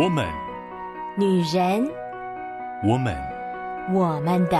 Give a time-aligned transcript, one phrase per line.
[0.00, 0.24] 我们，
[1.16, 1.90] 女人，
[2.84, 3.16] 我们，
[3.92, 4.56] 我们的。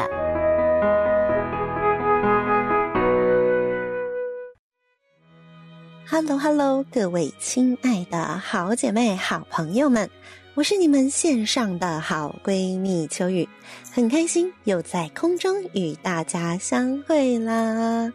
[6.11, 10.11] Hello，Hello，各位亲爱的好姐妹、好朋友们，
[10.55, 13.49] 我是你们线上的好闺蜜秋雨，
[13.93, 18.13] 很开心又在空中与大家相会啦。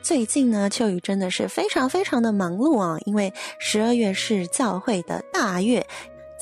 [0.00, 5.86] 最近呢，秋雨真的是非常非常的忙碌啊，因为十二月是教会的大月。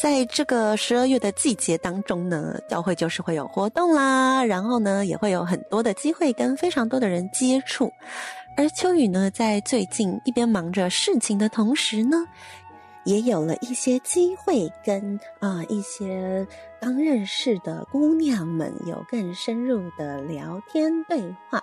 [0.01, 7.93] 在这个十二月的季节当中呢，教会就是会有活动啦，然后呢，也会有很多的机会跟非常多的人接触。
[8.57, 12.17] 而秋雨呢，在最近一边忙着事情的同时呢，
[13.05, 16.47] 也有了一些机会跟啊、一些
[16.81, 21.21] 刚认识的姑娘们有更深入的聊天对
[21.51, 21.63] 话。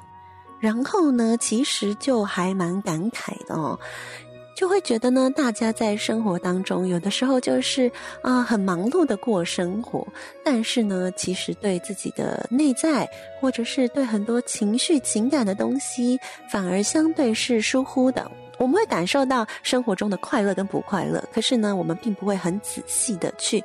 [0.59, 3.79] 然后呢，其实就还蛮感慨的哦。
[4.57, 7.91] 就会觉得呢，大家在生活当中，有的时候就是
[8.23, 10.05] 啊、很忙碌的过生活，
[10.43, 13.07] 但是呢，其实对自己的内在，
[13.39, 18.29] 或者是对很多情绪、情感的东西，反而相对是疏忽的。
[18.57, 23.63] 我们会感受到生活中的快乐跟不快乐，可是呢，我们并不会很仔细的去。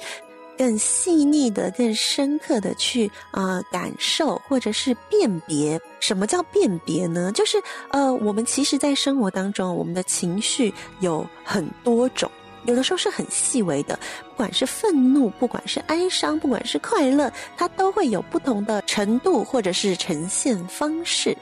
[0.57, 5.81] 更细腻的、更深刻的去啊、感受，或者是辨别。
[6.01, 7.31] 什么叫辨别呢？
[7.33, 12.31] 就是呃，我们其实，在生活当中，我们的情绪有很多种，
[12.65, 13.99] 有的时候是很细微的，
[14.31, 21.37] 不管是愤怒，不管是哀伤，不管是快乐，它都会有不同的程度，或者是呈现方式。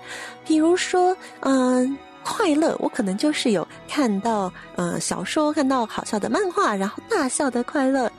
[0.46, 8.10] 比如说，嗯、快乐，我可能就是有看到呃小说，看到好笑的漫画，然后大笑的快乐。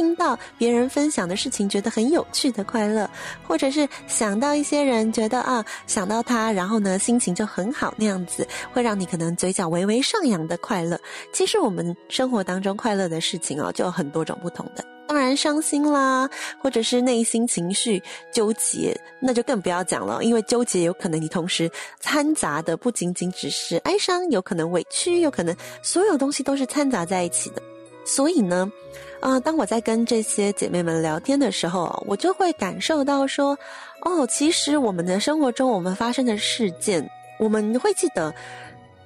[0.00, 3.08] 听到别人分享的事情，觉得很有趣的快乐，
[3.46, 10.98] 或者是想到一些人，觉得啊，想到他，然后呢，心情就很好那样子，会让你可能嘴角微微上扬的快乐。
[11.34, 14.82] 其实我们生活当中快乐的事情哦，就有很多种不同的。
[15.06, 16.26] 当然，伤心啦，
[16.58, 27.60] 或者是内心情绪纠结，那就更不要讲了，因为纠结有可能你同时掺杂的不仅仅只是哀伤，有可能委屈，有可能所有东西都是掺杂在一起的。
[28.06, 28.72] 所以呢。
[29.20, 33.56] 啊、当我在跟这些姐妹们聊天的时候，我就会感受到说，
[34.00, 37.06] 哦，其实我们的生活中，我们发生的事件，
[37.38, 38.34] 我们会记得，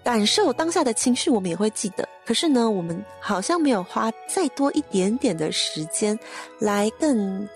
[0.05, 2.09] 感受当下的情绪，我们也会记得。
[2.25, 6.17] 可是呢，我们好像没有花再多一点点的时间，
[6.61, 7.49] 来更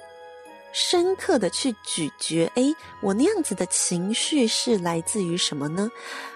[0.72, 2.50] 深刻的去咀嚼。
[2.56, 5.88] 诶，我那样子的情绪是来自于什么呢？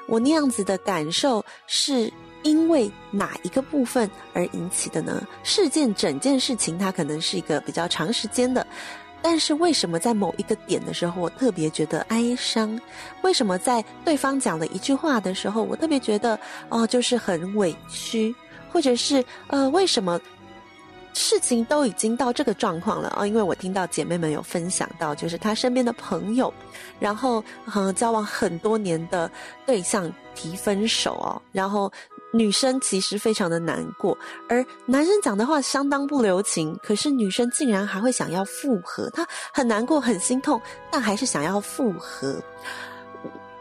[0.07, 2.13] 我那样子的感受是。
[2.43, 5.27] 因为哪一个部分而引起的呢？
[5.43, 8.67] 事件整件事情它可能是一个比较长时间的，
[9.21, 12.81] 但是为什么在某一个点的时候我特别觉得哀伤？
[13.23, 16.39] 为什么在对方讲了一句话的时候我特别觉得
[16.69, 18.35] 哦，就是很委屈？
[18.73, 20.19] 或者是呃，为什么
[21.13, 23.19] 事情都已经到这个状况了啊？
[23.21, 26.53] 哦，因为我听到姐妹们有分享到，就是她身边的朋友，
[26.99, 29.31] 然后和交往很多年的
[29.67, 31.93] 对象提分手哦，然后。
[32.33, 34.17] 女生其实非常的难过，
[34.49, 40.61] 而男生讲的话相当不留情，可是女生竟然还会想要复合，她很难过，很心痛，
[40.91, 42.43] 但还是想要复合。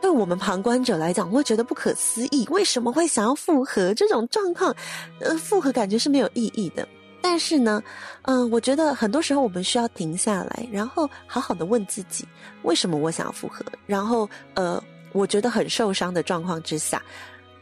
[0.01, 3.93] 对我们旁观者来讲，会觉得不可思议，为什么会想要复合？
[3.93, 4.75] 这种状况，
[5.19, 6.87] 呃，复合感觉是没有意义的。
[7.21, 7.83] 但是呢，
[8.23, 12.25] 嗯、我觉得很多时候我们需要停下来，然后好好的问自己，
[12.63, 13.63] 为什么我想要复合？
[13.85, 16.99] 然后，呃，我觉得很受伤的状况之下。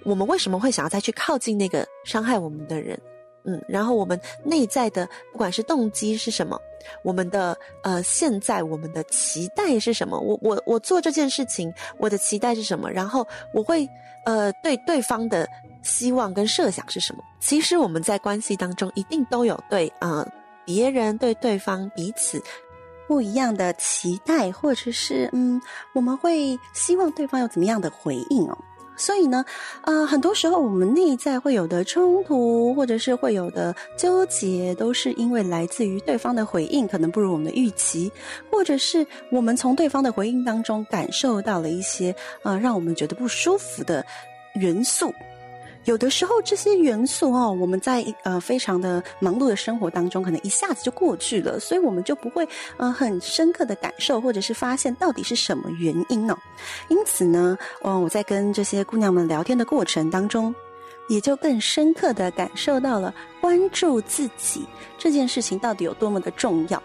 [0.04, 3.00] 我们为什么会想要再去靠近那个伤害我们的人？
[3.46, 6.60] 嗯，然后我们内在的不管是动机是什么，
[7.04, 10.20] 我们的呃现在我们的期待是什么？
[10.20, 12.92] 我我我做这件事情，我的期待是什么？
[12.92, 13.88] 然后我会
[14.26, 15.48] 呃对对方的
[15.84, 17.24] 希望跟设想是什么？
[17.40, 20.28] 其实我们在关系当中一定都有对呃
[20.66, 22.44] 别人对对方彼此
[23.08, 25.60] 不一样的期待，或者是嗯
[25.96, 28.58] 我们会希望对方有怎么样的回应哦。
[29.00, 29.44] 所以呢，
[29.84, 38.12] 呃，很多时候我们内在会有的冲突，或者是会有的纠结，都是因为来自于对方的回应可能不如我们的预期，
[38.52, 42.14] 或者是我们从对方的回应当中感受到了一些，
[42.44, 44.06] 啊，让我们觉得不舒服的
[44.56, 45.14] 元素。
[45.90, 52.48] 有的时候，这些元素哦，我们在呃非常的忙碌的生活当中，可能一下子就过去了，所以我们就不会
[52.78, 56.38] 呃很深刻的感受，或者是发现到底是什么原因呢？
[56.90, 60.54] 因此呢，呃，我在跟这些姑娘们聊天的过程当中，
[61.08, 66.80] 也就更深刻的感受到了关注自己这件事情到底有多么的重要。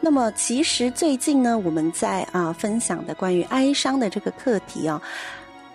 [0.00, 5.02] 那么，其实最近呢，我们在啊、分享的关于哀伤的这个课题啊、哦。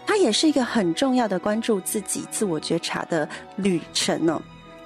[0.05, 4.41] 它也是一个很重要的关注自己、自我觉察的旅程呢、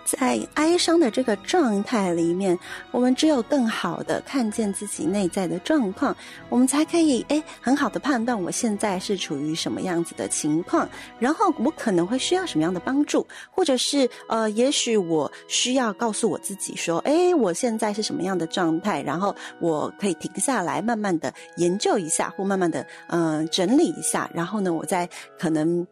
[0.08, 2.58] 在哀伤的这个状态里面，
[2.92, 6.16] 我们只有更好的看见自己内在的状况，
[6.48, 10.88] 我们才可以诶很好的判断我现在是处于什么样子的情况，
[11.20, 25.86] 然后我可能会需要什么样的帮助，或者是呃，也许我需要告诉我自己说，诶，我现在是什么样的状态，然后我可以停下来，慢慢的研究一下，或慢慢的嗯、整理一下，然后呢，我再可能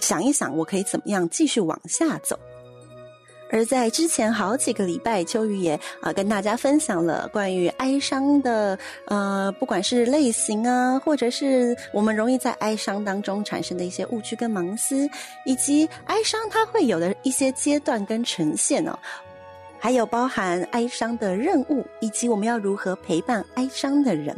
[0.00, 2.38] 想一想，我可以怎么样继续往下走。
[3.50, 15.08] 而在之前好几个礼拜，秋雨也啊跟大家分享了关于哀伤的呃，不管是类型啊，或者是我们容易在哀伤当中产生的一些误区跟盲思，
[15.44, 18.96] 以及哀伤它会有的一些阶段跟呈现哦，
[19.78, 24.36] 还有包含哀伤的任务，以及我们要如何陪伴哀伤的人。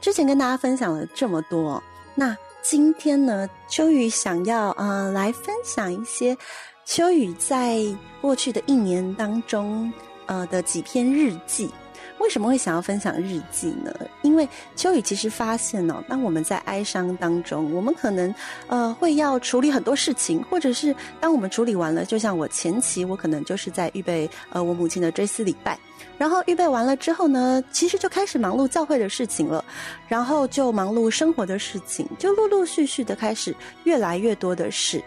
[0.00, 1.82] 之前跟大家分享了这么多，
[2.14, 6.36] 那今天呢，秋雨想要啊、呃、来分享一些。
[6.84, 7.80] 秋雨在
[8.20, 9.90] 过去的一年当中，
[10.26, 11.70] 呃的几篇日记，
[12.18, 13.90] 为什么会想要分享日记呢？
[14.20, 14.46] 因为
[14.76, 18.32] 秋雨其实发现哦，当我们在哀伤当中，我们可能
[18.66, 25.78] 呃会要处理很多事情，或者是当我们处理完了，就像我前期我可能就是在预备呃我母亲的追思礼拜，
[26.18, 29.64] 然后预备完了之后呢，其实就开始忙碌教会的事情了，
[30.06, 35.02] 然后就忙碌生活的事情，就陆陆续续的开始越来越多的事。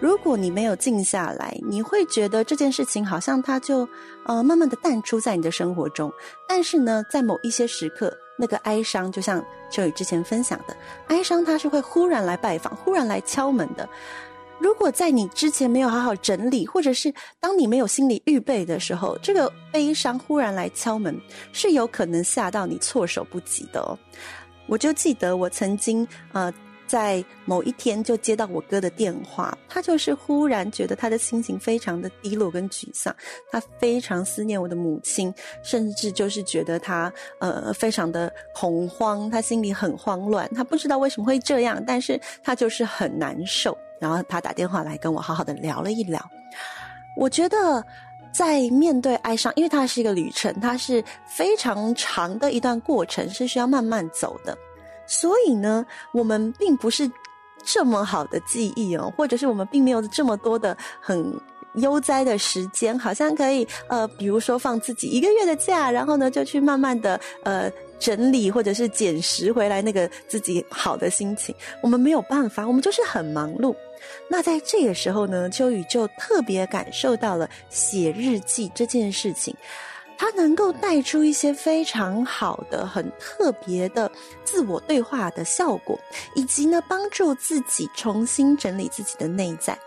[0.00, 3.88] 如果你没有静下来，你会觉得这件事情好像它就
[4.26, 6.12] 呃慢慢的淡出在你的生活中。
[6.46, 10.76] 但是呢，在某一些时刻，那个哀伤就像秋雨之前分享的，
[11.06, 13.88] 哀伤它是会忽然来拜访，忽然来敲门的。
[14.58, 21.18] 如果在你之前没有好好整理，或者是当你没有心理预备的时候，这个悲伤忽然来敲门，
[21.52, 23.96] 是有可能吓到你措手不及的哦。
[24.66, 26.52] 我就记得我曾经呃。
[26.86, 33.14] 在某一天，就接到我哥的电话，他就是忽然觉得他的心情非常的低落跟沮丧，
[33.50, 35.32] 他非常思念我的母亲，
[35.62, 46.20] 甚至就是觉得他呃非常的恐慌，他心里很慌乱，他不知道为什么会这样，但是他就是很难受，然后他打电话来跟我好好的聊了一聊。
[47.16, 47.84] 我觉得
[48.32, 54.58] 在面对哀伤，因为它是一个旅程，它是非常长的一段过程，是需要慢慢走的。
[55.06, 57.10] 所以呢，我们并不是
[57.64, 61.40] 这么好的记忆哦，或者是我们并没有这么多的很
[61.74, 71.54] 悠哉的时间，好像可以呃，比如说放自己一个月的假，然后呢就去慢慢的呃整理或者是捡拾回来那个自己好的心情。
[71.82, 73.74] 我们没有办法，我们就是很忙碌。
[74.28, 79.56] 那在这个时候呢，秋雨就特别感受到了写日记这件事情。
[80.16, 84.10] 它能够带出一些非常好的、很特别的
[84.44, 85.98] 自我对话的效果，
[86.34, 89.78] 以及呢，帮助自己重新整理自己的内在。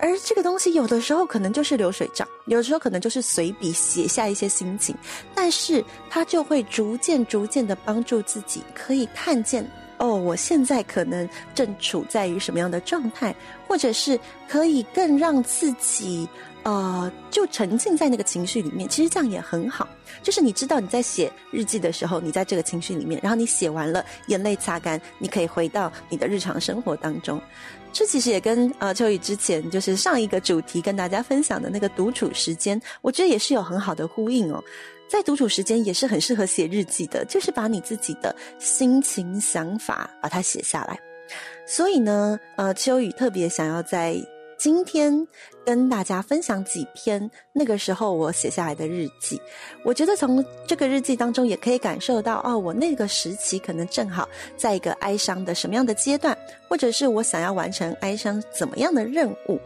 [0.00, 4.94] 而这个东西有的时候可能就是流水账，有的时候可能就是随笔写下一些心情，
[5.34, 13.34] 但是它就会逐渐、逐渐的帮助自己可以看见哦，我现在可能正处在于什么样的状态，
[13.66, 16.28] 或者是可以更让自己。
[16.64, 19.88] 呃，就沉浸在那个情绪里面，其实这样也很好。
[20.22, 27.40] 就是你知道你在写日记的时候，你在这个情绪里面，然后你写完了，眼泪擦干，你可以回到你的日常生活当中。
[27.90, 34.62] 这其实也跟呃秋雨之前就是上一个主题跟大家分享的那个独处时间，我觉得也是有很好的呼应哦。
[35.08, 40.98] 在独处时间也是很适合写日记的，就是把你自己的心情、想法把它写下来。
[41.66, 44.16] 所以呢，呃，秋雨特别想要在。
[44.58, 45.26] 今天
[45.64, 49.40] 跟大家分享几篇那个时候我写下来的日记，
[49.84, 56.36] 我觉得从这个日记当中也可以感受到，哦，我那个时期可能正好在一个哀伤的什么样的阶段，
[56.68, 59.60] 或者是我想要完成哀伤怎么样的任务。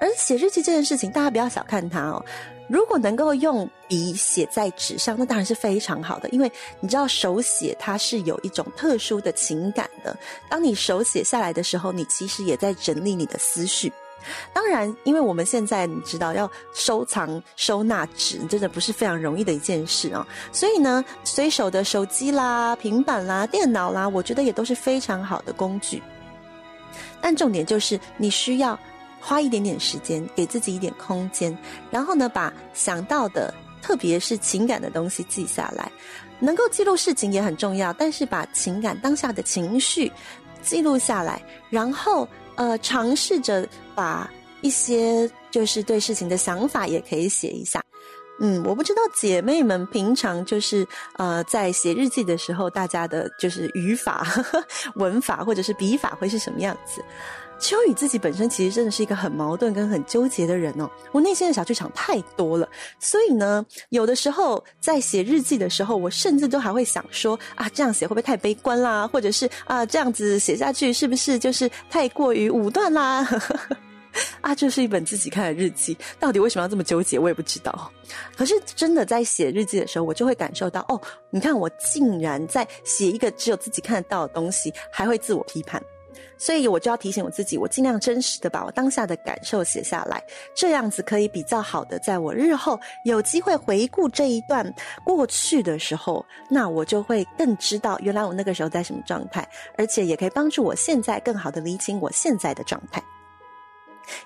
[0.00, 2.24] 而写日记这件事情，大家不要小看它哦。
[2.68, 10.16] 如果能够用笔写在纸上，那当然是非常好的，因为你知道手写它是有一种特殊的情感的。
[10.50, 13.92] 当你手写下来的时候，你其实也在整理你的思绪。
[14.52, 20.26] 当然，因为我们现在你知道要收藏、收纳纸，真的不是非常容易的一件事啊。
[20.52, 26.02] 所以呢，随手的手机啦、平板啦、电脑啦，我觉得也都是非常好的工具。
[27.20, 28.78] 但重点就是你需要
[29.20, 31.56] 花一点点时间，给自己一点空间，
[31.90, 35.90] 然后呢，把想到的，特别是情感的东西记下来。
[36.38, 40.12] 能够记录事情也很重要，但是把情感当下的情绪
[40.60, 42.28] 记录下来，然后。
[42.58, 44.28] 呃，尝试着把
[44.60, 47.80] 一些就是对事情的想法也可以写一下。
[48.40, 54.26] 嗯，我不知道姐妹们平常就是呃在写日记的时候，大家的就是语法、
[54.96, 57.00] 文法或者是笔法会是什么样子。
[57.58, 60.88] 秋雨自己本身其实真的是一个很矛盾跟很纠结的人哦。
[61.12, 62.68] 我内心的小剧场太多了，
[63.00, 69.06] 所以呢，有的时候在写日记的时候，我甚至都还会想说啊，这样写会不会太悲观啦？
[69.06, 73.26] 或者是啊，这样子写下去是不是就是太过于武断啦？
[74.40, 77.18] 啊，这是一本自己看的日记，到底为什么要这么纠结？
[77.18, 77.92] 我也不知道。
[78.36, 81.00] 可是真的在写日记的时候，我就会感受到，哦，
[81.30, 85.80] 你看我竟然在写一个只有自己看得到的东西，还会自我批判。
[86.38, 90.22] 所以我就要提醒我自己，我尽量真实的把我当下的感受写下来，
[90.54, 94.72] 这样子可以比较好的在我日后有机会回顾这一段
[95.04, 103.02] 过去的时候，那我就会更知道原来我那个时候在什么状态，而且也可以帮助我现在更好的理清我现在的状态。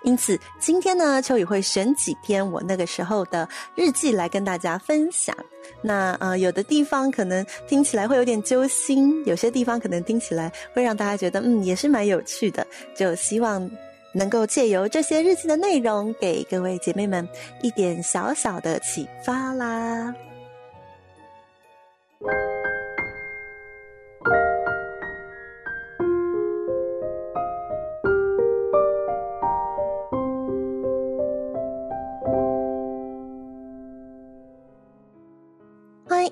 [0.03, 5.37] 因此，今天呢，秋雨会选几篇我那个时候的日记来跟大家分享。
[5.81, 12.67] 那呃，有的地方可能听起来会有点揪心，有些地方可能听起来会让大家觉得嗯，也是蛮有趣的。
[12.97, 13.71] 就希望
[14.13, 17.27] 能够借由这些日记的内容，给各位姐妹们
[17.63, 20.15] 一点小小的启发啦。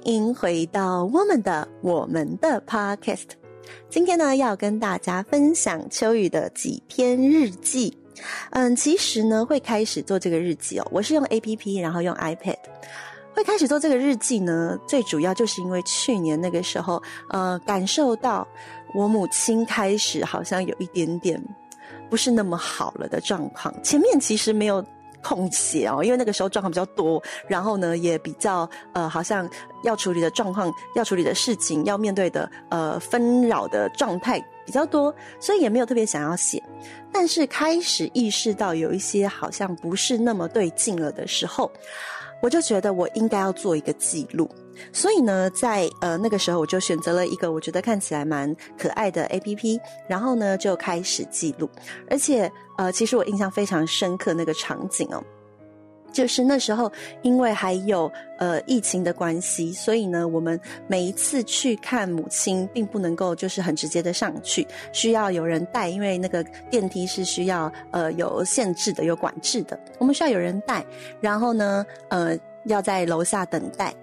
[0.04, 3.26] 迎回到我们的我们的 Podcast。
[3.88, 7.96] 今天呢，要跟大家分享秋雨的几篇日记。
[8.50, 12.56] 嗯，其实呢，会开始做这个日记哦，我是用 APP，然后用 iPad。
[13.34, 18.46] 会开始做这个日记呢，最主要就是因为去年那个时候，呃，感受到
[18.94, 21.42] 我母亲开始好像有一点点
[22.08, 23.72] 不是那么好了的状况。
[23.82, 24.84] 前面其实没有。
[25.22, 29.48] 空隙哦，因为那个时候状况比较多，然后呢也比较呃，好像
[29.82, 36.62] 要处理的状况、要处理的事情、要面对的呃纷扰的状态比较多，所以也没有特别想要写。
[37.12, 41.70] 但是开始意识到有一些好像不是那么对劲了的时候，
[42.40, 44.48] 我就觉得我应该要做一个记录。
[44.92, 49.78] 所以呢，在呃那个时候，我就选择了一个我觉得看起来蛮可爱的 APP，
[50.08, 51.68] 然后呢就开始记录。
[52.08, 55.22] 而且呃，其实我印象非常深刻那个场景哦，
[56.12, 56.90] 就是那时候
[57.22, 70.84] 因为还有呃疫情的关系，所以呢，我们每一次去看母亲，并不能够就是很直接的上去，需要有人带，因为那个电梯是需要呃有限制的、有管制的，我们需要有人带，
[71.20, 72.36] 然后呢呃
[72.66, 73.94] 要在楼下等待。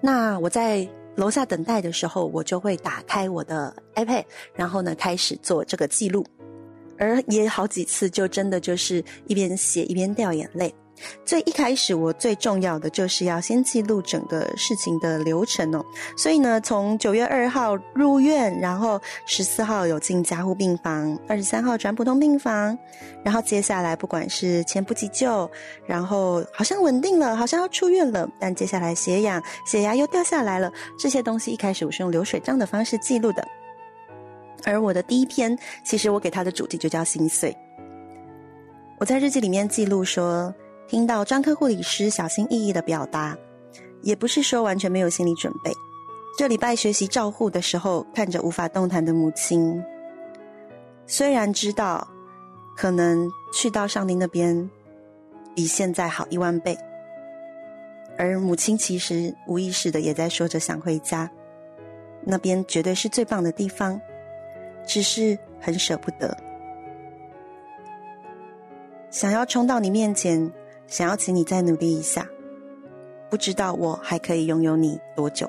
[0.00, 6.24] 那我在楼下等待的时候，我就会打开我的 iPad，然后呢开始做这个记录，
[6.98, 10.74] 而也好几次就真的就是一边写一边掉眼泪。
[11.24, 15.84] 最一开始，我最重要的就是要先记录整个事情的流程哦。
[16.16, 22.76] 所以呢，从九月二号入院，然后十四号有进加护病房，二十三号转普通病房，
[23.24, 25.50] 然后接下来不管是前不急救，
[25.86, 33.46] 然后好像稳定了，好像要出院了，但接下来血氧、血压又掉下来了，这些东西一开始我是用流水账的方式记录的。
[34.64, 37.56] 而我的第一篇，其实我给他的主题就叫心碎。
[38.98, 40.54] 我在日记里面记录说。
[40.92, 43.34] 听到专科护理师小心翼翼的表达，
[44.02, 45.72] 也不是说完全没有心理准备。
[46.36, 49.82] 这礼拜学习照护的时候，看着无法动弹的母亲，
[51.06, 52.06] 虽然知道
[52.76, 54.70] 可能去到上帝那边
[55.54, 56.76] 比现在好一万倍，
[58.18, 61.30] 而母亲其实无意识的也在说着想回家，
[62.22, 63.98] 那边绝对是最棒的地方，
[64.86, 66.36] 只是很舍不得，
[69.08, 70.52] 想要冲到你面前。
[70.92, 72.28] 想要请你再努力一下，
[73.30, 75.48] 不知道我还可以拥有你多久。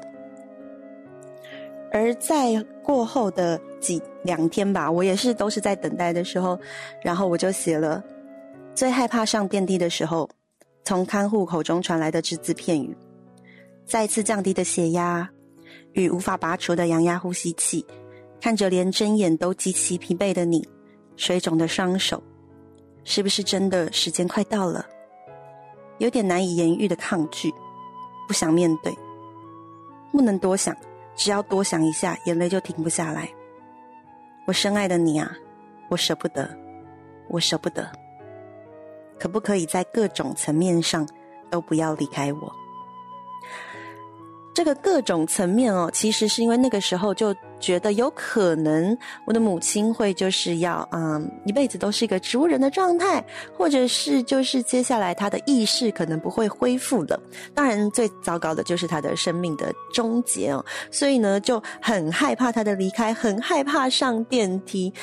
[1.91, 6.57] 而在过后的几两天吧，我也是都是在等待的时候，
[7.01, 8.01] 然后我就写了
[8.73, 10.29] 最害怕上电梯的时候，
[10.85, 12.95] 从看护口中传来的只字片语，
[13.85, 15.29] 再次降低的血压
[15.91, 17.85] 与无法拔除的阳压呼吸器，
[18.39, 20.65] 看着连睁眼都极其疲惫的你，
[21.17, 22.23] 水肿的双手，
[23.03, 24.85] 是不是真的时间快到了？
[26.03, 27.49] 有点难以言喻的抗拒，
[28.27, 28.93] 不想面对，
[30.11, 30.75] 不能多想，
[31.15, 33.29] 只要多想一下，眼泪就停不下来。
[34.45, 35.31] 我深爱的你啊，
[35.87, 36.49] 我舍不得，
[37.29, 37.89] 我舍不得。
[39.17, 41.07] 可不可以在各种层面上
[41.49, 42.53] 都不要离开我？
[44.53, 47.33] 这个各种层面哦，其实是因为那个时候就
[47.63, 53.23] 觉得有可能我的母亲会就是要嗯一辈子都是一个植物人的状态，
[53.57, 57.17] 或者是就是接下来她的意识可能不会恢复了。
[57.55, 64.93] 当然最糟糕的就是她的生命的终结哦，所以呢就很害怕她的离开，很害怕上电梯。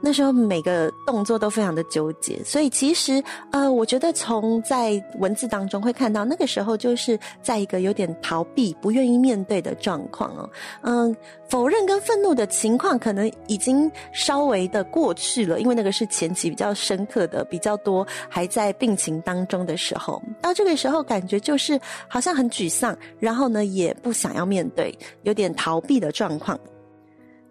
[0.00, 10.48] 那时候每个动作都非常的纠结，所以其实呃我觉得从在文字当中会看到那个时候就是在一个有点逃避、不愿意面对的状况哦，
[10.82, 11.16] 嗯，
[11.48, 20.22] 否认跟愤怒的情况可能已经稍微的过去了，因为那个是前期比较深刻的、比较多还在病情当中的时候。
[20.40, 26.56] 到这个时候，感觉就是好像很沮丧，然后呢，也不想要面对，有点逃避的状况。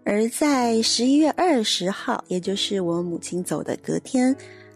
[0.06, 4.34] 而在十一月二十号，也就是我母亲走的隔天，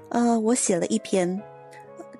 [0.10, 1.42] 呃，我写了一篇。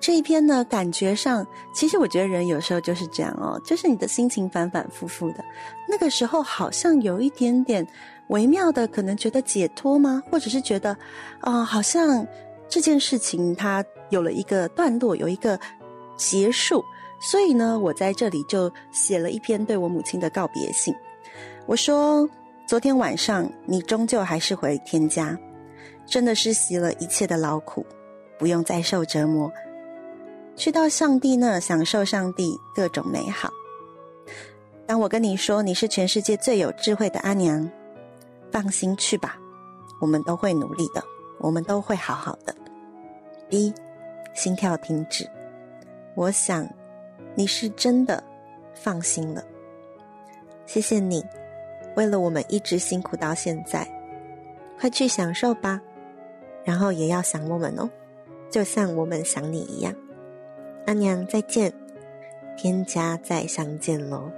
[0.00, 5.44] 这一篇呢，感觉上，其实我觉得人有时候就是这样哦，就是你的心情反反复复的。
[5.86, 7.86] 那个时候好像有一点点
[8.28, 10.22] 微妙的，可能觉得解脱吗？
[10.30, 10.96] 或者是觉得，
[11.40, 12.26] 啊、好像
[12.66, 15.60] 这件事情它有了一个段落，有一个
[16.16, 16.82] 结束。
[17.20, 20.94] 所以呢，我在这里就写了一篇对我母亲的告别信。
[21.66, 22.26] 我说，
[22.66, 25.38] 昨天晚上你终究还是回天家，
[26.06, 27.84] 真的是洗了一切的劳苦，
[28.38, 29.52] 不用再受折磨。
[30.60, 33.50] 去到上帝那，享受上帝各种美好。
[34.86, 37.66] 当我跟你说你是全世界最有智慧的阿娘，
[38.52, 39.38] 放心去吧，
[40.02, 41.02] 我们都会努力的，
[41.38, 42.54] 我们都会好好的。
[43.48, 43.72] 一
[44.34, 45.26] 心跳停止。
[46.14, 46.68] 我想
[47.34, 48.22] 你是真的
[48.74, 49.42] 放心了。
[50.66, 51.24] 谢谢你，
[51.96, 53.90] 为了我们一直辛苦到现在，
[54.78, 55.80] 快去享受吧。
[56.64, 57.88] 然后也要想我们哦，
[58.50, 59.94] 就像我们想你一样。
[60.86, 61.72] 阿娘再见，
[62.56, 64.30] 天家再相见喽。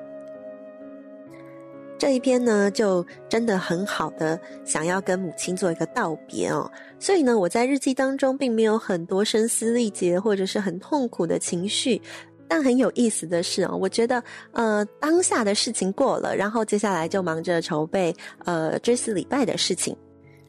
[1.98, 6.68] 这一篇呢，就真的很好的想要跟母亲做一个道别哦。
[6.98, 12.02] 所以呢，我在日记当中并没有很多声嘶力竭或者是很痛苦的情绪，
[12.48, 14.20] 但很有意思的是哦，我觉得
[14.50, 18.12] 呃当下的事情过了，然后接下来就忙着筹备
[18.44, 19.96] 呃追思礼拜的事情。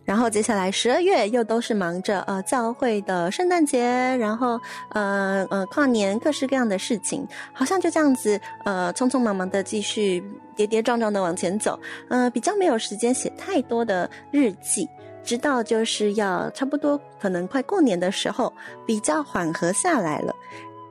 [0.05, 3.81] 然后接下来十二月又都是忙着呃教会的圣诞节，
[4.17, 10.21] 然后呃呃跨年各式各样的事情，好像就这样子呃匆匆忙忙的继续
[10.55, 11.79] 跌跌撞撞的往前走，
[12.09, 14.89] 呃比较没有时间写太多的日记，
[15.23, 18.51] 直到就是要差不多可能快过年的时候
[18.85, 20.35] 比较缓和下来了，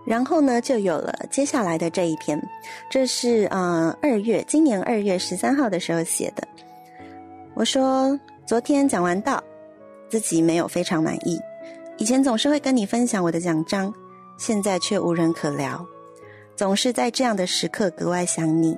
[0.06, 2.42] 然后呢就有了接下来的这一篇，
[2.88, 6.42] 这是呃二月今年二月十三号的时候写的，
[7.52, 8.18] 我说。
[8.44, 9.42] 昨天讲完道，
[10.08, 11.40] 自己没有非常满意。
[11.96, 13.92] 以前总是会跟你分享我的奖章，
[14.36, 15.84] 现在却无人可聊。
[16.56, 18.76] 总是在这样的时刻格外想你。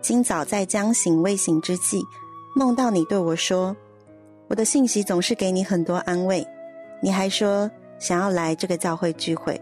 [0.00, 2.02] 今早在将醒未醒之际，
[2.56, 3.74] 梦到你对我说
[4.50, 6.46] ：“我的信息总是给你很多安慰。”
[7.00, 9.58] 你还说想要来这个教会聚会，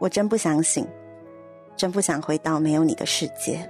[0.00, 0.86] 我真不想醒，
[1.76, 3.68] 真不想回到没有你的世界。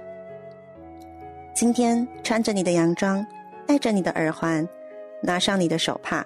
[1.53, 3.25] 今天穿着你的洋装。
[3.69, 4.67] 戴着你的耳环，
[5.21, 6.25] 拿上你的手帕，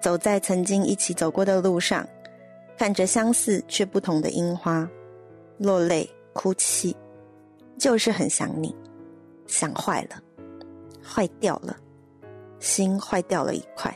[0.00, 2.06] 走在曾经一起走过的路上，
[2.78, 4.88] 看着相似却不同的樱花，
[5.58, 6.96] 落泪哭泣，
[7.76, 8.72] 就是很想你，
[9.48, 10.22] 想坏了，
[11.02, 11.76] 坏掉了，
[12.60, 13.92] 心坏掉了一块，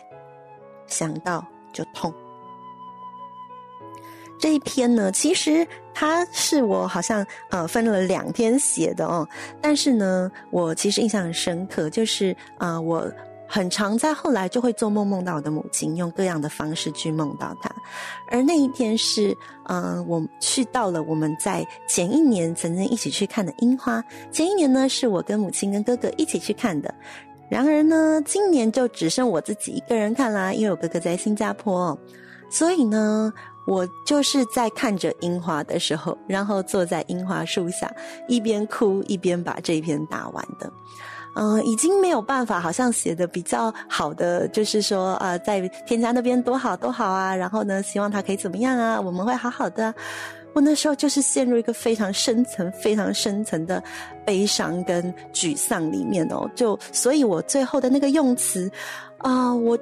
[0.89, 2.13] 想到就痛。
[4.37, 9.27] 这一篇呢，其实它是我好像呃分了两天写的哦，
[9.61, 13.09] 但是呢，我其实印象很深刻，就是呃我
[13.47, 17.71] 很常在后来就会做梦梦到我的母亲，用各样的方式去梦到她，
[18.29, 24.03] 而那一天是呃我去到了我们在前一年曾经一起去看的樱花，
[24.33, 26.93] 前一年呢是我跟母亲跟哥哥一起去看的，
[27.49, 31.97] 然而呢今年就只剩我自己一个人看啦，因为我哥哥在新加坡，
[32.51, 33.33] 所以呢。
[33.67, 37.91] 我就是在看着樱花的时候，然后坐在樱花树下，
[38.29, 40.71] 一边哭一边把这一篇打完的。
[41.37, 49.93] 嗯、已经没有办法，好像写的比较好的，就是说啊、在天家那边多好多好啊，然后呢，希望他可以怎么样啊，我们会好好的。
[50.53, 53.83] 我那时候就是陷入一个非常深层、非常深层的
[54.25, 58.71] 悲伤跟沮丧里面哦，就所以我最后的那个用词
[59.19, 59.77] 啊、我。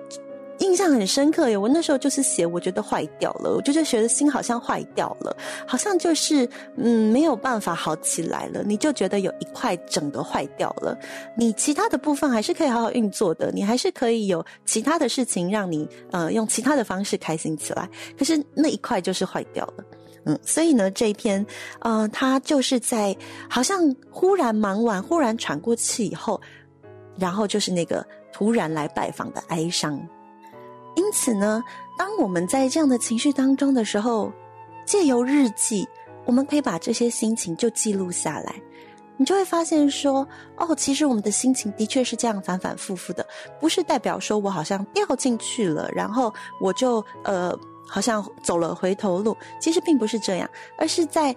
[0.63, 8.63] 印象很深刻耶，我那时候就是写，我觉得坏掉了，我就觉得心好像坏掉了，好像就是嗯没有办法好起来了。
[8.65, 10.97] 你就觉得有一块整个坏掉了，
[11.37, 17.89] 你其他的部分还是可以好好运作的，你还是可以有其他的事情让你呃用其他的方式开心起来。
[18.17, 19.85] 可是那一块就是坏掉了，
[20.27, 21.45] 嗯，所以呢这一篇
[21.81, 23.15] 呃他就是在
[23.51, 26.41] 好像忽然忙完，忽然喘过气以后。
[27.19, 30.01] 然后就是那个突然来拜访的哀伤。
[30.95, 31.63] 因此呢，
[31.97, 34.33] 当我们在这样的情绪当中的时候，
[34.85, 35.89] 借由日记，
[36.25, 38.55] 我们可以把这些心情就记录下来。
[39.17, 40.27] 你就会发现说，
[40.57, 43.25] 哦，其实我们的心情的确是这样反反复复的，
[43.61, 49.37] 不是代表说我好像掉进去了，然后我就呃好像走了回头路。
[49.61, 51.35] 其实并不是这样，而是在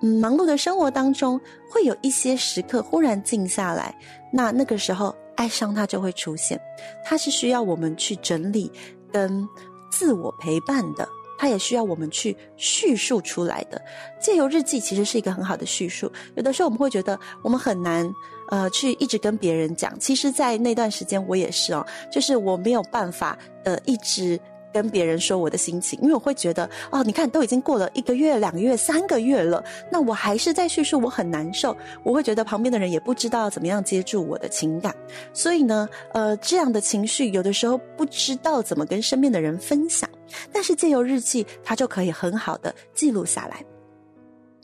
[0.00, 3.94] 嗯忙碌的生活当中，会有一些时刻忽然静下来，
[4.30, 6.60] 那那个时候爱上它就会出现，
[7.04, 8.70] 它是需要我们去整理
[9.10, 9.48] 跟
[9.90, 11.08] 自我陪伴的。
[11.38, 13.82] 它也需要我们去叙述出来的。
[14.20, 16.08] 借由日记其实是一个很好的叙述。
[16.36, 18.08] 有的时候我们会觉得我们很难，
[18.48, 19.98] 呃，去一直跟别人讲。
[19.98, 24.38] 其实，在那段时间我也是哦，就是我没有办法，呃，一直
[24.72, 31.76] 跟别人说我的心情，因为我会觉得，哦，你看都已经过了一个月、两个月、三个月了，那我还是在叙述，我很难受。
[32.02, 34.94] 我会觉得旁边的人也不知道怎么样接住我的情感，
[35.32, 40.08] 所以呢，呃，这样的情绪有的时候不知道怎么跟身边的人分享。
[40.50, 43.62] 但是借由日记，它就可以很好的记录下来。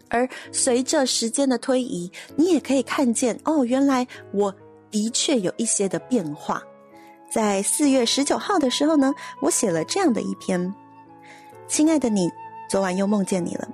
[0.09, 4.55] 而随着时间的推移，你也可以看见哦，原来我
[4.91, 6.63] 的确有一些的变化。
[7.29, 10.75] 在四月十九号的时候呢，我写了这样的一篇：
[11.67, 12.31] 亲爱的你，
[12.69, 13.69] 昨晚又梦见你了。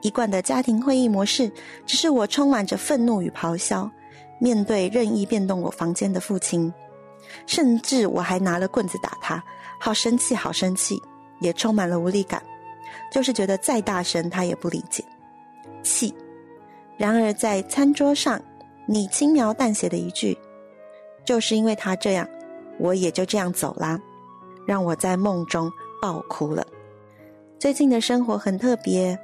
[0.00, 1.50] 一贯的家庭会议模式，
[1.86, 3.90] 只是我充满着愤怒与咆哮，
[4.38, 6.72] 面对任意变动我房间的父亲，
[7.46, 9.42] 甚至我还拿了棍子打他，
[9.80, 11.00] 好生气，好生气。
[11.40, 12.42] 也充满了无力感，
[13.10, 15.04] 就是觉得再大声他也不理解，
[15.82, 16.14] 气。
[16.96, 18.40] 然而在餐桌上，
[18.86, 20.38] 你轻描淡写的一句，
[21.24, 22.26] 就是因为他这样，
[22.84, 23.98] 我也就这样走啦，
[24.66, 26.66] 让我在梦中爆哭了。
[27.58, 29.18] 最近的生活很特别，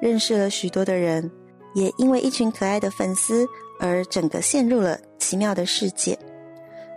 [0.00, 1.28] 认识了许多的人，
[1.74, 3.44] 也因为一群可爱的粉丝
[3.80, 6.16] 而整个陷入了奇妙的世界，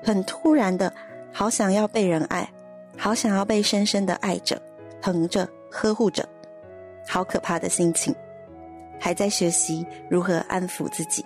[0.04, 0.94] 很突然的，
[1.32, 2.48] 好想要被人爱。
[2.96, 4.62] 好想要被深深的爱着、
[5.02, 6.24] 疼着、呵护着，
[7.08, 8.14] 好可怕的心情，
[9.00, 11.26] 还在学习如何安抚自己。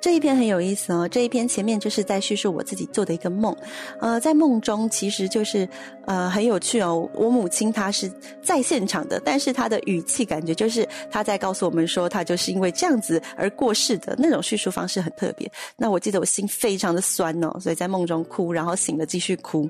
[0.00, 3.54] 这一篇很有意思哦，这一篇前面就是在叙述我自己做的一个梦，
[4.00, 5.68] 呃，在梦中其实就是
[6.06, 7.08] 呃很有趣哦。
[7.14, 8.10] 我母亲她是
[8.42, 15.50] 在现场的，但是她的语气感觉就是她在告诉我们说，她就是因为这样子而过世的那种叙述方式很特别。
[15.76, 19.68] 那我记得我心非常的酸哦，所以在梦中哭，然后醒了继续哭。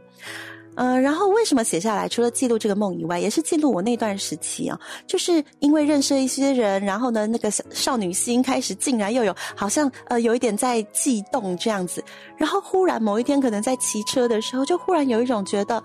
[0.78, 2.08] 呃，然后为什么写下来？
[2.08, 12.00] 除了记录这个梦以外，也是记录我那段时期啊，就是因为认识了一些人，然后呢，那个少女心开始竟然又有好像呃有一点在悸动这样子，
[12.36, 15.82] 然后忽然某一天可能在骑车的时候，就忽然有一种觉得。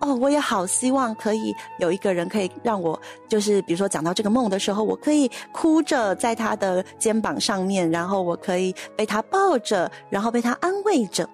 [0.00, 2.96] 哦，我也好希望可以有一个人可以让我，
[3.28, 11.28] 就是比如说讲到这个梦的时候，我可以哭着在他的肩膀上面，然后我可以被他抱着，然后被他安慰着。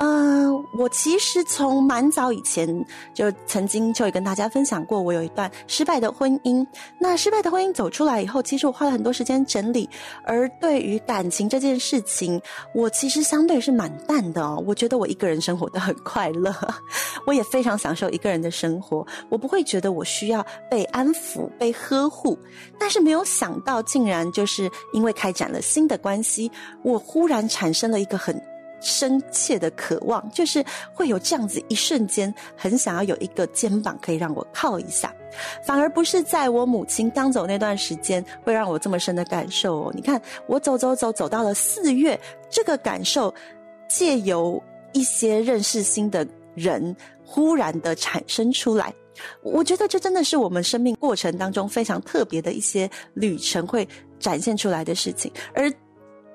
[0.00, 2.68] 嗯、呃，我其实从蛮早以前
[3.14, 6.66] 就曾经就跟大家分享过，我有一段失败的婚姻。
[6.98, 9.88] 那失败的婚姻走出来以后，其实我花了很多时间整理。
[10.24, 12.40] 而对于感情这件事情，
[12.74, 14.62] 我其实相对是蛮淡的哦。
[14.66, 16.54] 我觉得我一个人生活得很快乐，
[17.26, 19.06] 我也非常享受一个人的生活。
[19.28, 22.38] 我不会觉得我需要被安抚、被呵护。
[22.78, 26.50] 但是没有想到，竟然就是因为开展了新的关系，
[26.82, 28.40] 我忽然产生了一个很。
[28.80, 35.14] 深切的渴望，就是会有这样子一瞬间，很想要有一个肩膀可以让我靠一下，
[35.64, 39.92] 反而不是在我母亲刚走那段时间，会让我这么深的感受哦。
[39.94, 43.34] 你看，我走走走走到了四月，这个感受
[43.88, 44.62] 借由
[44.92, 48.94] 一些认识新的人，忽然的产生出来。
[49.42, 53.86] 我觉得这真的是我们生命过程当中非常特别的一些旅程会
[54.20, 55.68] 展现出来的事情，而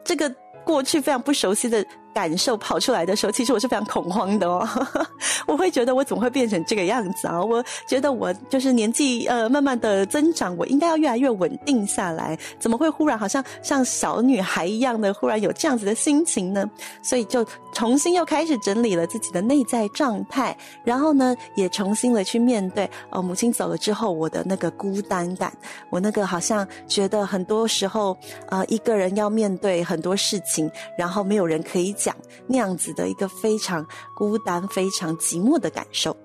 [0.04, 0.30] 这个
[0.66, 1.86] 过去非常不熟悉的。
[2.14, 4.68] 感受跑出来的时候，其实我是非常恐慌的哦。
[5.48, 7.42] 我会觉得我怎么会变成这个样子啊？
[7.44, 12.38] 我觉得我就是年纪呃慢慢的增长，我应该要越来越稳定下来。
[12.60, 16.70] 怎么会忽然好像像小女孩一样的忽然有这样子的心情呢？
[17.02, 25.52] 所以就重新又开始整理了自己的内在状态，然后呢也重新的去面对哦，母亲走了之后我的那个孤单感，
[25.90, 28.16] 我那个好像觉得很多时候
[28.50, 31.96] 呃一个人要面对很多事情，然后没有人可以。
[32.04, 32.16] 讲
[32.48, 36.16] 那样子的一个非常孤单、非常寂寞的感受，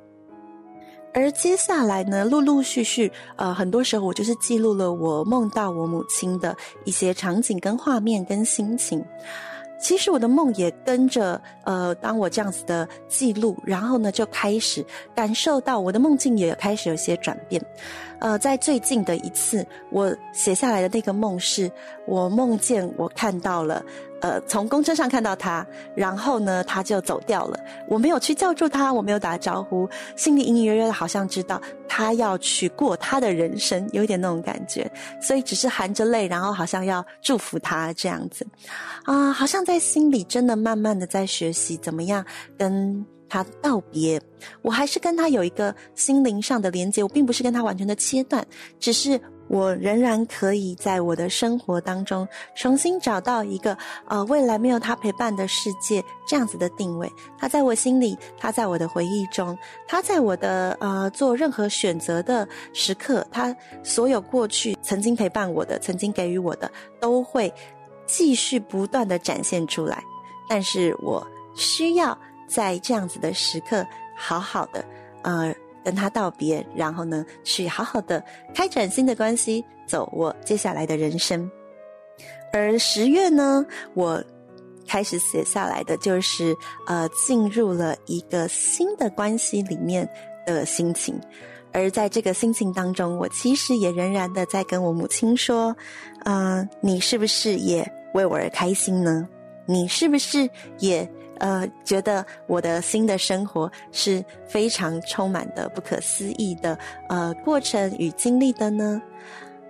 [1.15, 9.05] 而接下来呢，陆陆续续，呃，很多时候我就是记录了我梦到我母亲的一些场景、跟画面、跟心情。
[9.81, 17.65] 其实我的梦也跟着，呃，当我这样子的记录，然后呢，就开始感受到我的梦境也开始有些转变。
[18.21, 21.71] 呃，在最近的一次，我写下来的那个梦是，
[22.07, 23.85] 我梦见我看到了，
[24.21, 27.59] 呃，从公车上看到他，然后呢，他就走掉了。
[27.89, 38.47] 我没有去叫住他，我没有打招呼，心里隐隐约约的好像知道他要去过他的人生，有一点那种感觉，所以只是含着泪，然后好像要祝福他这样子，
[39.05, 42.25] 啊、好像在心里真的慢慢的在学习怎么样
[42.57, 43.07] 跟。
[43.29, 44.21] 他道别，
[44.63, 48.47] 我还是跟他有一个心灵上的连接，我并不是跟他完全的切断，
[48.81, 57.11] 只是我仍然可以在我的生活当中重新找到一个呃未来没有他陪伴的世界这样子的定位。
[57.39, 67.53] 他在我心里，他在我的回忆中，他在我的呃做任何选择的时刻，他所有过去曾经陪伴我的、曾经给予我的，都会
[68.07, 70.03] 继续不断的展现出来。
[70.49, 72.19] 但是我需要。
[72.49, 74.85] 在这样子的时刻，好好的，
[75.23, 81.49] 呃，跟他道别，然后呢，去好好的开展新的关系，走我接下来的人生。
[82.53, 84.25] 而十月呢，我
[84.87, 86.57] 开始写下来的就是，
[86.87, 90.09] 呃，进入了一个新的关系里面
[90.47, 91.21] 的心情。
[91.71, 95.77] 而在这个心情当中，我其实也仍然的在跟我母亲说，
[96.25, 99.29] 呃，你是不是也为我而开心呢？
[99.67, 101.07] 你是不是也？
[101.39, 109.01] 呃，觉得我的新的生活是非常充满的不可思议的呃过程与经历的呢。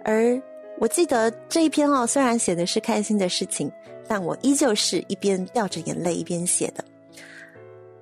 [0.04, 0.40] 而
[0.78, 3.70] 我记得这一篇哦，虽然写的是开心的事情，
[4.06, 6.84] 但我依旧是一边掉着眼泪一边写的。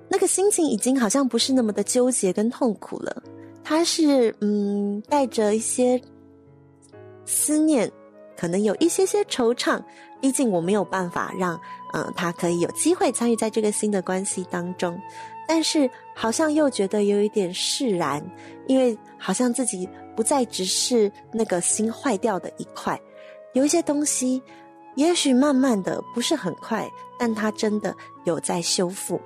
[0.09, 3.21] 那个心情已经好像不是那么的纠结跟痛苦了，
[3.63, 5.99] 它是嗯带着一些
[7.25, 7.91] 思念，
[8.37, 9.81] 可能有一些些惆怅。
[10.19, 11.59] 毕竟我没有办法让。
[11.93, 14.99] 嗯，他可以有机会参与在这个新的关系当中，
[15.47, 18.23] 但是好像又觉得有一点释然，
[18.67, 22.99] 因为好像自己不再只是那个心坏掉的一块，
[23.53, 24.41] 有一些东西，
[24.95, 27.95] 也许慢慢的不是很快，但它真的
[28.25, 29.19] 有在修复，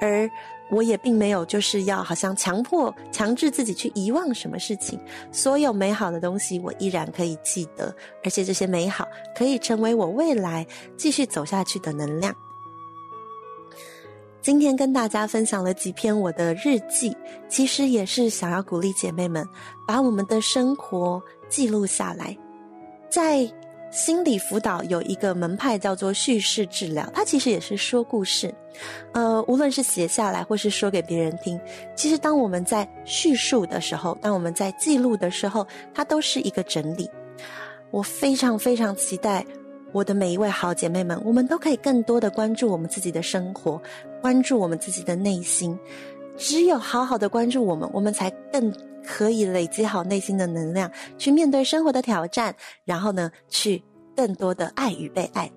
[0.00, 0.28] 而。
[0.68, 4.98] 我也并没有就是要好像强迫、强制自己去遗忘什么事情，
[5.30, 9.06] 所有美好的东西我依然可以记得，而且这些美好
[9.36, 12.34] 可以成为我未来继续走下去的能量。
[14.42, 17.16] 今天跟大家分享了几篇我的日记，
[17.48, 19.48] 其实也是想要鼓励姐妹们
[19.86, 22.36] 把我们的生活记录下来，
[23.08, 23.48] 在。
[23.96, 28.54] 心理辅导有一个门派叫做叙事治疗，它其实也是说故事，
[29.12, 31.58] 呃，无论是写下来或是说给别人听，
[31.94, 37.10] 其实当我们在叙述的时候，当我们在记录的时候，它都是一个整理。
[37.90, 39.42] 我非常非常期待
[39.92, 43.80] 我的每一位好姐妹们，我们都可以更多的关注我们自己的生活，
[44.20, 45.78] 关注我们自己的内心。
[46.36, 48.70] 只有好好的关注我们，我们才更。
[49.06, 53.82] 可以累积好内心的能量，去面对生活的挑战，然后呢，去
[54.16, 55.50] 更多的爱与被爱。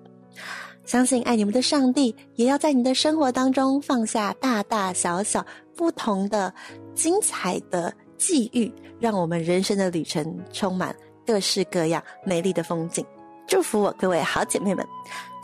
[0.86, 5.44] 相信爱你们的上帝，也要在你的生活当中放下大大小小
[5.76, 6.52] 不同的
[6.94, 10.94] 精彩的际遇，让我们人生的旅程充满
[11.26, 13.04] 各式各样美丽的风景。
[13.46, 14.84] 祝福我各位好姐妹们，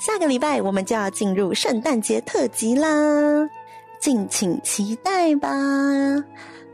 [0.01, 2.89] 下个礼拜我们就要进入圣诞节特辑啦，
[4.01, 5.49] 敬请期待吧。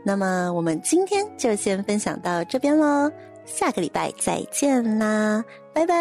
[0.03, 3.11] 那么我们今天就先分享到这边喽，
[3.45, 5.95] 下个礼拜再见啦，拜拜。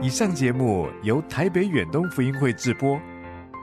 [0.00, 2.98] 以上节目由台北远东福音会制播，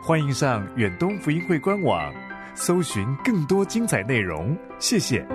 [0.04, 2.14] 欢迎上远东福音会官网，
[2.54, 5.26] 搜寻更多精彩内容，谢谢。